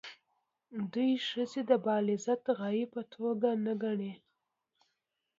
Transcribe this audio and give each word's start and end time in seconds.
دوی 0.93 1.11
ښځې 1.27 1.61
د 1.69 1.71
بالذات 1.85 2.43
غایې 2.59 2.85
په 2.93 3.01
توګه 3.13 3.49
نه 3.65 3.73
ګڼي. 3.83 4.13